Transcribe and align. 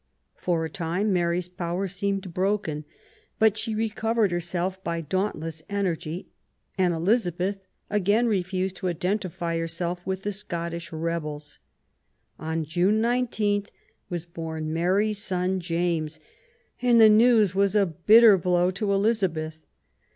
For 0.35 0.65
a 0.65 0.69
time 0.71 1.13
Mary's 1.13 1.47
power 1.47 1.87
seemed 1.87 2.33
broken, 2.33 2.85
but 3.37 3.55
she 3.55 3.75
recovered 3.75 4.31
herself 4.31 4.83
by 4.83 4.99
dauntless 4.99 5.61
energy, 5.69 6.27
and 6.75 6.91
Elizabeth 6.95 7.59
again 7.87 8.25
refused 8.25 8.77
to 8.77 8.87
identify 8.87 9.59
herself 9.59 10.03
with 10.03 10.23
the 10.23 10.31
Scottish 10.31 10.91
rebels. 10.91 11.59
On 12.39 12.63
June 12.65 12.99
19 12.99 13.65
was 14.09 14.25
born 14.25 14.73
Mary's 14.73 15.19
son, 15.21 15.59
James, 15.59 16.19
and 16.81 16.99
the 16.99 17.07
news 17.07 17.53
was 17.53 17.75
a 17.75 17.85
bitter 17.85 18.39
blow 18.39 18.71
to 18.71 18.91
Elizabeth. 18.93 19.67